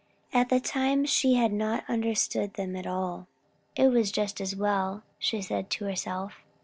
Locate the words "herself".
5.85-6.41